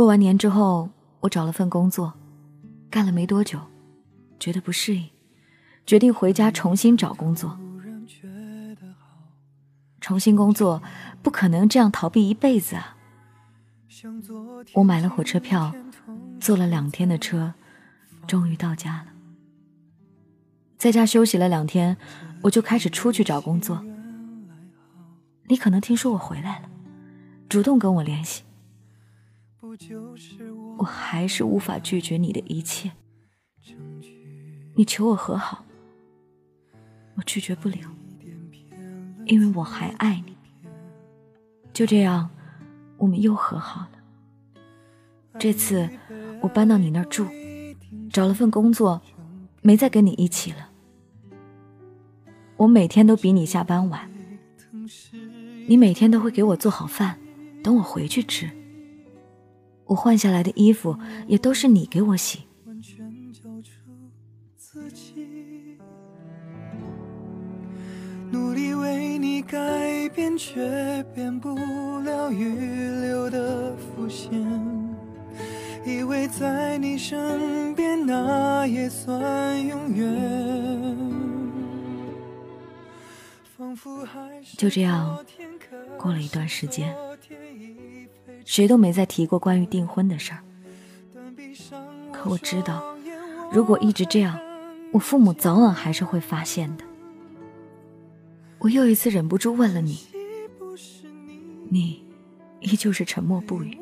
[0.00, 0.88] 过完年之后，
[1.20, 2.14] 我找了份工作，
[2.88, 3.60] 干了没多久，
[4.38, 5.06] 觉得不适应，
[5.84, 7.60] 决定回家重新找工作。
[10.00, 10.82] 重新工作
[11.22, 12.96] 不可能这样逃避一辈子啊！
[14.72, 15.70] 我买了火车票，
[16.40, 17.52] 坐了两天的车，
[18.26, 19.08] 终于到家了。
[20.78, 21.98] 在家休息了两天，
[22.40, 23.84] 我就开始出去找工作。
[25.48, 26.70] 你可能听说我回来了，
[27.50, 28.44] 主动跟我联系。
[30.78, 32.90] 我还是无法拒绝你的一切。
[34.74, 35.64] 你求我和好，
[37.16, 37.78] 我拒绝不了，
[39.26, 40.36] 因为我还爱你。
[41.74, 42.30] 就这样，
[42.96, 43.90] 我们又和好了。
[45.38, 45.88] 这次
[46.40, 47.26] 我搬到你那儿住，
[48.10, 49.02] 找了份工作，
[49.60, 50.70] 没再跟你一起了。
[52.56, 54.10] 我每天都比你下班晚，
[55.66, 57.18] 你每天都会给我做好饭，
[57.62, 58.50] 等我回去吃。
[59.90, 62.44] 我换下来的衣服也都是你给我洗。
[68.30, 71.56] 努力为你改变，却变不
[72.04, 72.54] 了预
[73.00, 74.30] 留的伏线。
[75.84, 81.09] 以为在你身边，那也算永远。
[84.56, 85.24] 就这样
[85.98, 86.94] 过了一段时间，
[88.44, 90.40] 谁都没再提过关于订婚的事儿。
[92.12, 92.96] 可我知道，
[93.52, 94.38] 如果一直这样，
[94.92, 96.84] 我父母早晚还是会发现的。
[98.58, 99.98] 我又一次忍不住问了你，
[101.68, 102.04] 你
[102.60, 103.78] 依旧是沉默不语。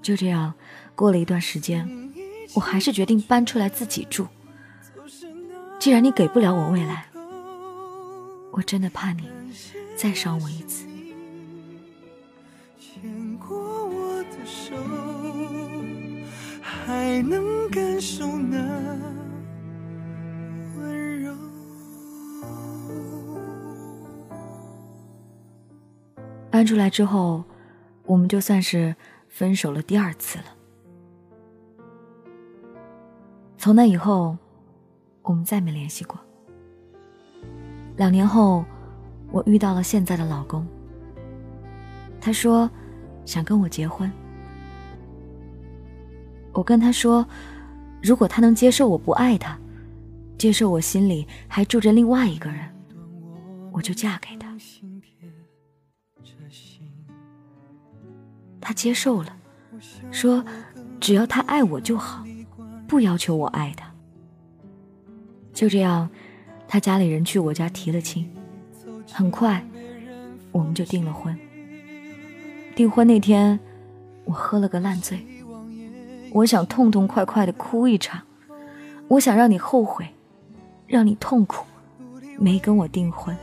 [0.00, 0.54] 就这样
[0.94, 1.86] 过了一段时间，
[2.54, 4.26] 我还是决定搬出来自己住。
[5.78, 7.09] 既然你给不了我未来。
[8.52, 9.28] 我真的怕你
[9.96, 10.86] 再伤我一次。
[12.78, 14.74] 牵过我的手，
[16.60, 18.98] 还能感受那
[26.50, 27.44] 搬出来之后，
[28.04, 28.94] 我们就算是
[29.28, 30.44] 分手了第二次了。
[33.56, 34.36] 从那以后，
[35.22, 36.18] 我们再没联系过。
[38.00, 38.64] 两年后，
[39.30, 40.66] 我遇到了现在的老公。
[42.18, 42.68] 他说
[43.26, 44.10] 想跟我结婚。
[46.54, 47.26] 我跟他说，
[48.02, 49.58] 如果他能接受我不爱他，
[50.38, 52.74] 接受我心里还住着另外一个人，
[53.70, 54.48] 我就嫁给他。
[58.62, 59.36] 他接受了，
[60.10, 60.42] 说
[60.98, 62.24] 只要他爱我就好，
[62.88, 63.92] 不要求我爱他。
[65.52, 66.08] 就这样。
[66.72, 68.30] 他家里人去我家提了亲，
[69.12, 69.60] 很快
[70.52, 71.36] 我们就订了婚。
[72.76, 73.58] 订婚那天，
[74.24, 75.26] 我喝了个烂醉，
[76.30, 78.22] 我想痛痛快快的哭一场，
[79.08, 80.06] 我想让你后悔，
[80.86, 81.66] 让你痛苦，
[82.38, 83.36] 没跟我订婚。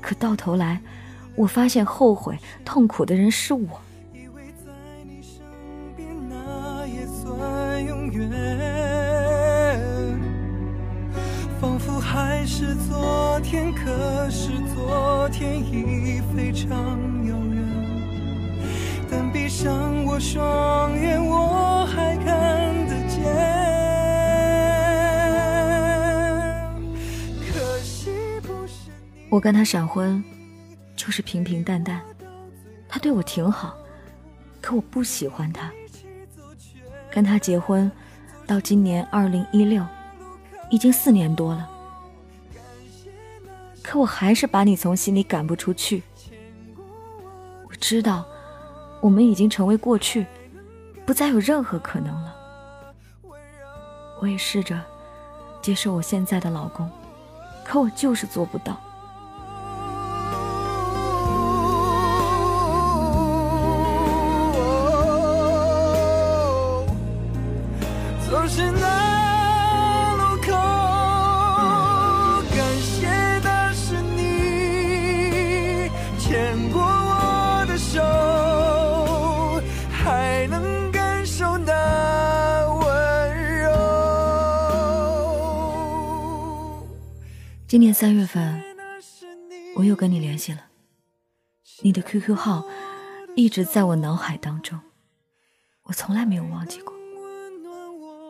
[0.00, 0.80] 可到头来，
[1.34, 3.68] 我发现后悔痛苦的人是我。
[12.58, 16.72] 是昨天，可是昨天已非常
[17.26, 17.62] 遥远。
[19.10, 23.22] 但闭上我双眼，我还看得见。
[27.46, 28.90] 可惜不是。
[29.28, 30.24] 我跟他闪婚，
[30.96, 32.00] 就是平平淡淡。
[32.88, 33.76] 他对我挺好，
[34.62, 35.70] 可我不喜欢他。
[37.10, 37.92] 跟他结婚，
[38.46, 39.84] 到今年二零一六，
[40.70, 41.68] 已经四年多了。
[43.86, 46.02] 可我还是把你从心里赶不出去。
[47.68, 48.24] 我知道，
[49.00, 50.26] 我们已经成为过去，
[51.06, 52.34] 不再有任何可能了。
[54.20, 54.76] 我也试着
[55.62, 56.90] 接受我现在的老公，
[57.64, 58.76] 可我就是做不到。
[68.28, 69.15] 总是那。
[87.76, 88.58] 今年三月份，
[89.76, 90.60] 我又跟你联系了。
[91.82, 92.64] 你的 QQ 号
[93.34, 94.80] 一直在我脑海当中，
[95.82, 96.94] 我从来没有忘记过，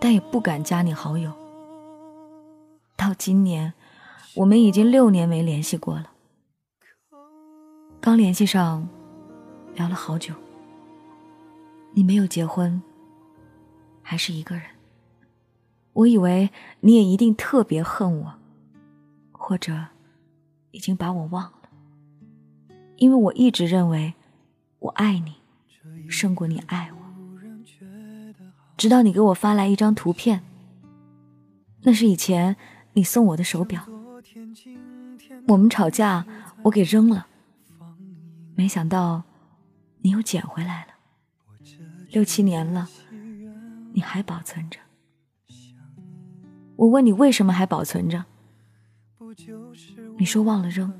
[0.00, 1.30] 但也不敢加你好友。
[2.96, 3.74] 到今年，
[4.36, 6.10] 我们已经六年没联系过了。
[8.00, 8.88] 刚联系上，
[9.74, 10.32] 聊了好久，
[11.92, 12.82] 你没有结婚，
[14.00, 14.64] 还是一个人。
[15.92, 16.48] 我以为
[16.80, 18.34] 你也一定特别恨我，
[19.46, 19.88] 或者
[20.70, 21.68] 已经把我忘了，
[22.96, 24.14] 因为我一直认为
[24.78, 25.34] 我爱你
[26.08, 26.98] 胜过你爱我。
[28.74, 30.42] 直到你给我发来一张图片，
[31.82, 32.56] 那是以前
[32.94, 33.86] 你送我的手表。
[35.48, 36.24] 我们吵架，
[36.62, 37.26] 我给扔了，
[38.54, 39.24] 没想到
[40.00, 40.94] 你又捡回来了。
[42.08, 42.88] 六七年了，
[43.92, 44.80] 你还保存着。
[46.76, 48.24] 我问你为什么还保存着？
[50.18, 50.92] 你说忘了扔。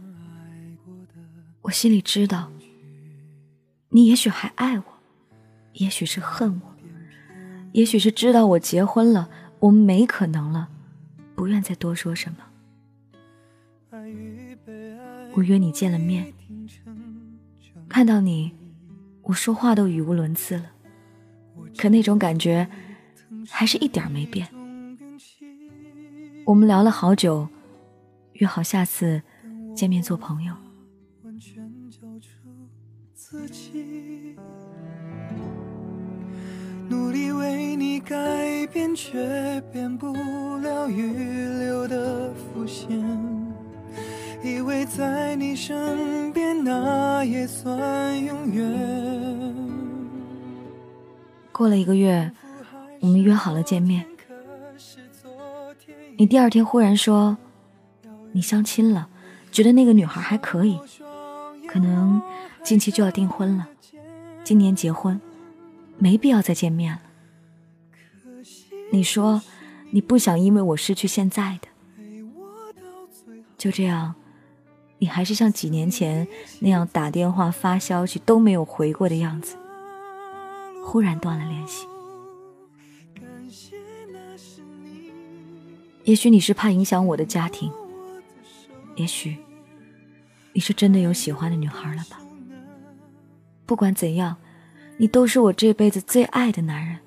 [1.62, 2.50] 我心里知道，
[3.90, 4.84] 你也许还爱我，
[5.75, 6.75] 也许是恨我，
[7.72, 10.69] 也许是知道我结婚了，我们没可能了，
[11.34, 12.38] 不愿再多说什么。
[15.32, 16.32] 我约你见了面，
[17.88, 18.52] 看到你，
[19.22, 20.70] 我说话都语无伦次了，
[21.78, 22.69] 可那种感觉
[23.48, 24.46] 还是一点没变。
[26.44, 27.48] 我们聊了好久，
[28.34, 29.22] 约好下次
[29.75, 30.54] 见面做朋友。
[31.25, 32.28] 完全交出
[33.14, 34.36] 自己
[36.88, 40.12] 努力为你改变，却变不
[40.58, 41.12] 了预
[41.58, 43.00] 留的伏线。
[44.42, 49.54] 以为在你身边，那也算永远。
[51.50, 52.31] 过了一个月，
[53.00, 54.04] 我们约好了见面。
[56.19, 57.36] 你第二天忽然说，
[58.34, 59.08] 你相亲了，
[59.52, 60.76] 觉得那个女孩还可以，
[61.69, 62.20] 可能
[62.64, 63.69] 近期就要订婚了，
[64.42, 65.20] 今年结婚，
[65.98, 67.00] 没必要再见面了。
[68.90, 69.40] 你说
[69.92, 71.69] 你不想因为我失去现在的，
[73.56, 74.16] 就这样，
[74.98, 76.26] 你还是像几年前
[76.58, 79.56] 那样打电话发消息都没有回过的样子，
[80.84, 81.86] 忽然断了联系。
[86.02, 87.72] 也许你是怕影响我的家庭，
[88.96, 89.37] 也许
[90.52, 92.20] 你是真的有喜欢的女孩了吧？
[93.67, 94.37] 不管怎样，
[94.99, 96.99] 你都是我这辈子最爱的男人。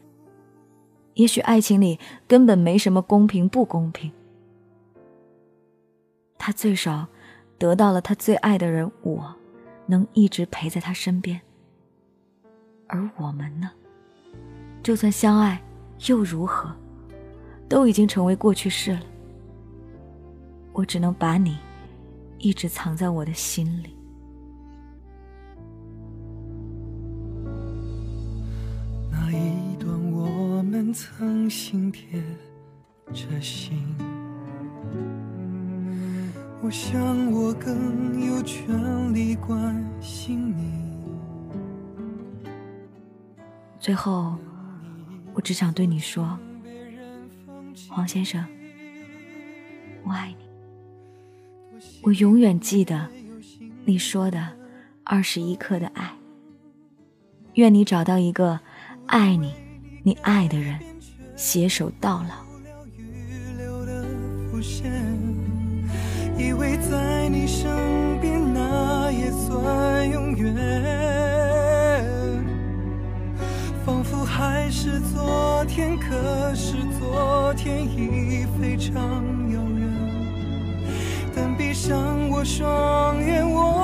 [1.13, 4.12] 也许爱情里根本没什么公平不公平，
[6.38, 7.07] 他最少
[7.57, 9.36] 得到了他最爱的人，我
[9.86, 11.39] 能一直陪在他身边。
[12.88, 13.72] 而我们呢？
[14.84, 15.62] 就算相爱
[16.06, 16.72] 又如何？
[17.69, 19.01] 都已经成为过去式了，
[20.72, 21.57] 我只能把你
[22.39, 23.98] 一直藏在我的心里。
[29.12, 32.22] 那一段我们曾心贴
[33.13, 33.84] 着心，
[36.62, 40.88] 我想我更有权利关心你。
[43.80, 44.38] 最后，
[45.34, 46.38] 我只想对你说。
[47.89, 48.45] 黄先生，
[50.04, 50.46] 我爱你。
[52.03, 53.07] 我永远记得
[53.85, 54.47] 你说的
[55.03, 56.11] 二十一克的爱。
[57.55, 58.59] 愿你找到一个
[59.07, 59.53] 爱你、
[60.03, 60.79] 你爱的人，
[61.35, 62.45] 携手到老。
[66.38, 67.67] 以为在你身
[68.21, 70.55] 边，那也算永远。
[73.83, 79.03] 仿佛还是昨天，可是昨天已非常
[79.51, 79.76] 遥远。
[81.88, 83.76] 向我双眼，我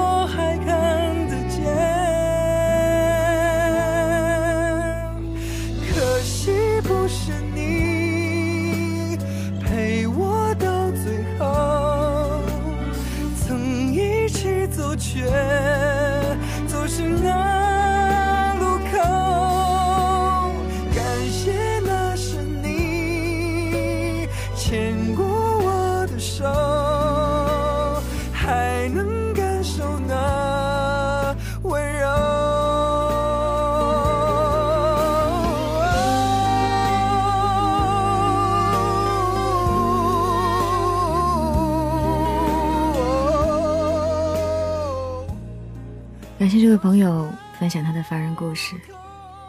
[46.53, 48.75] 谢这位朋友分享他的凡人故事，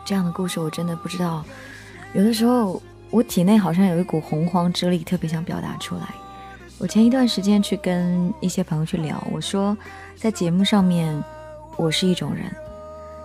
[0.06, 1.44] 这样的故事我真的不知道。
[2.14, 2.80] 有的时候
[3.10, 6.14] 我体内好像有一股洪荒之力，特别想表达出来。
[6.78, 9.76] 我前一段时间去跟一些朋友去聊，我说
[10.16, 11.22] 在节目上面
[11.76, 12.46] 我是一种人，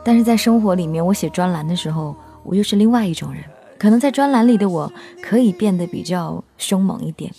[0.03, 3.41] 但是在生活里面我写专栏的时候我又是另外一种人。
[3.77, 4.91] 可能在专栏里的我
[5.23, 7.31] 可以变得比较凶猛一点，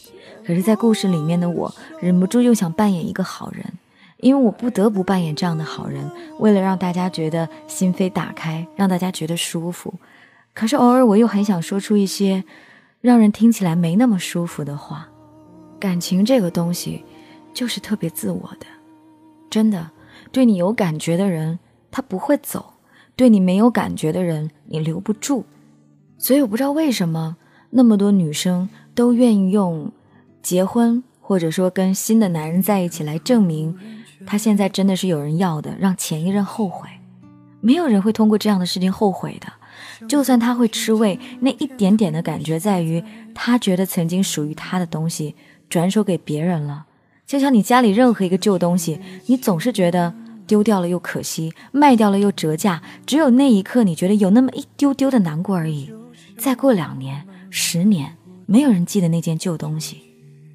[0.47, 3.63] 可是，在故事里面的我忍不住又想扮演一个好人。
[4.23, 9.95] 因为我不得不扮演这样的好人，为了让大家觉得心扉打开，让大家觉得舒服。
[10.53, 12.45] 可是偶尔我又很想说出一些
[13.01, 15.09] 让人听起来没那么舒服的话。
[15.79, 17.05] 感情这个东西，
[17.55, 18.67] 就是特别自我的，
[19.49, 19.91] 真的，
[20.31, 21.59] 对你有感觉的人
[21.91, 22.75] 他不会走，
[23.17, 25.45] 对你没有感觉的人你留不住。
[26.19, 27.37] 所以我不知道为什么
[27.71, 29.91] 那么多女生都愿意用
[30.43, 33.75] 结婚或者说跟新的男人在一起来证明。
[34.27, 36.89] 他现在真的是有人要的，让前一任后悔。
[37.61, 39.53] 没有人会通过这样的事情后悔的。
[40.09, 43.03] 就算他会吃味，那一点点的感觉在于，
[43.35, 45.35] 他觉得曾经属于他的东西
[45.69, 46.87] 转手给别人了。
[47.27, 50.13] 就像你家里任何一个旧东西，你总是觉得
[50.47, 55.93] 丢掉了又可惜，卖掉了又折价，只有那一刻你觉得有那么一丢丢的难过而已。
[56.37, 60.03] 再过两年、十年，没有人记得那件旧东西。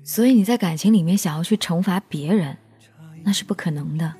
[0.03, 2.57] 所以你在感情里面想要去惩罚别人。
[3.25, 4.13] 那是不可能的，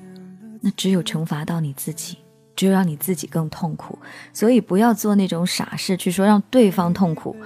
[0.60, 2.18] 那只有惩罚到你自己，
[2.56, 3.96] 只有让你自己更痛苦。
[4.32, 7.36] 所以不要做那种傻事，去说让对方痛苦。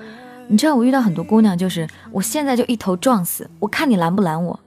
[0.48, 4.58] 你知道我遇到很多姑娘，就是我现在就一头撞死，我看你拦不拦我？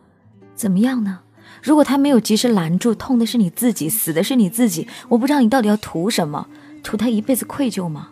[0.56, 1.20] 怎么样呢？
[1.64, 4.88] 如果他没有及时拦住，痛的是你自己，死的是你自己。
[5.10, 6.48] 我不知道你到底要图什么？
[6.84, 8.10] 图他一辈子愧疚吗？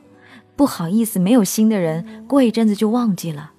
[0.55, 3.51] 不好意思，没有心的人，过一阵子就忘记了。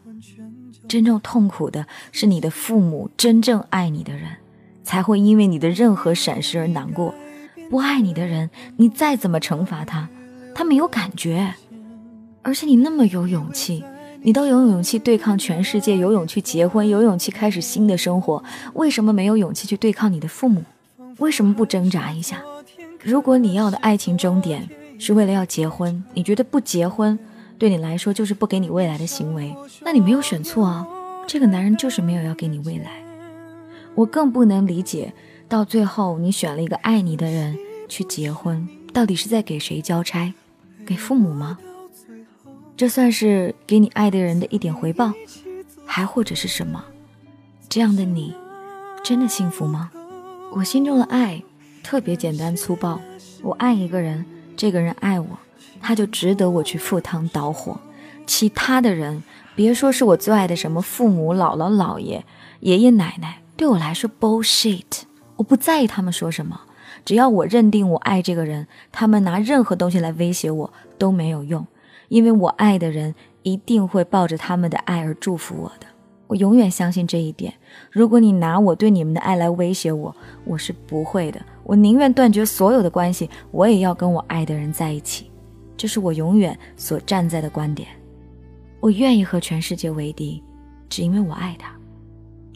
[0.88, 4.36] 真正痛苦的是你的父母，真正爱你的人。
[4.82, 7.14] 才会因为你的任何闪失而难过。
[7.70, 10.08] 不爱你的人，你再怎么惩罚他，
[10.54, 11.54] 他没有感觉。
[12.42, 13.84] 而且你那么有勇气，
[14.22, 18.42] 你都有勇气对抗全世界，有勇气结婚，有勇气开始新的生活，
[18.74, 20.62] 为什么没有勇气去对抗你的父母？
[21.18, 22.42] 为什么不挣扎一下？
[23.00, 27.18] 如果你要的爱情终点是为了要结婚，你觉得不结婚
[27.58, 30.86] 对你来说就是不给你未来的行为，那你没有选错啊。
[31.26, 32.90] 这个男人就是没有要给你未来。
[33.94, 35.12] 我更不能理解，
[35.48, 37.58] 到最后你选了一个爱你的人
[37.88, 40.32] 去结婚，到底是在给谁交差？
[40.86, 41.58] 给父母吗？
[42.76, 45.12] 这算是给你爱的人的一点回报，
[45.84, 46.82] 还或者是什么？
[47.68, 48.34] 这样的你，
[49.04, 49.90] 真的幸福吗？
[50.52, 51.42] 我心中的爱
[51.82, 53.00] 特别简单粗暴，
[53.42, 54.24] 我爱一个人，
[54.56, 55.38] 这个人爱我，
[55.80, 57.78] 他就值得我去赴汤蹈火。
[58.26, 59.22] 其他的人，
[59.54, 62.24] 别说是我最爱的什么父母、姥姥、姥爷、
[62.60, 63.40] 爷爷奶奶。
[63.62, 65.02] 对我来说，bullshit，
[65.36, 66.60] 我不在意他们说什么，
[67.04, 71.64] 只要我认定我爱这个人，他们拿任何东西来威胁我都没有用，
[72.08, 73.14] 因为我爱的人
[73.44, 75.86] 一定会抱着他们的爱而祝福我的，
[76.26, 77.54] 我永远相信这一点。
[77.92, 80.12] 如果你拿我对你们的爱来威胁我，
[80.44, 85.30] 我是不会的，我宁愿断绝所有的关系，我也要跟我爱的人在一起，
[85.76, 87.86] 这是我永远所站在的观点。
[88.80, 90.42] 我愿意和全世界为敌，
[90.88, 91.72] 只因为我爱他。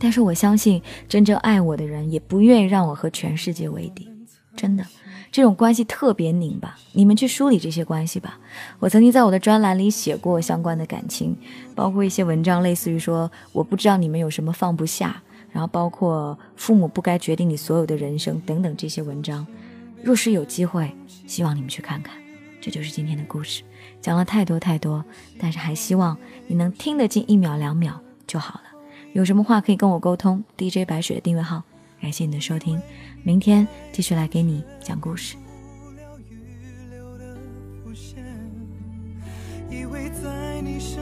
[0.06, 4.08] 但是我相信，真正爱我的人也不愿意让我和全世界为敌。
[4.54, 4.86] 真的，
[5.32, 6.78] 这种关系特别拧巴。
[6.92, 8.38] 你们去梳理这些关系吧。
[8.78, 11.36] 我曾经在我的专栏里写过相关的感情，
[11.74, 15.20] 包括一些文章，类似于说我不知道你们有什么放不下，
[15.50, 19.44] 然后包括父母不该决定你所有的人生等等这些文章。
[20.04, 20.88] 若是有机会，
[21.26, 22.14] 希望你们去看看。
[22.60, 23.64] 这就是今天的故事，
[24.00, 25.04] 讲了太多太多，
[25.36, 28.65] 但是还希望你能听得进一秒两秒就好了。
[29.16, 31.62] 有什么话可以跟我沟通？DJ 白雪的订阅号，
[32.02, 32.78] 感谢你的收听，
[33.22, 35.36] 明天继续来给你讲故事。
[39.70, 41.00] 以为在你身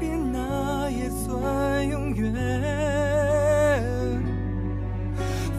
[0.00, 2.34] 边那也算永远，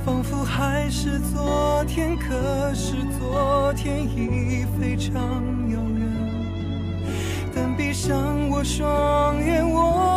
[0.05, 5.23] 仿佛还是昨天，可是昨天已非常
[5.71, 6.03] 遥远。
[7.55, 10.12] 但闭上我双眼，我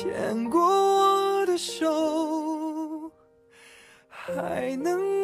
[0.00, 3.10] 牵过我的手，
[4.06, 5.17] 还能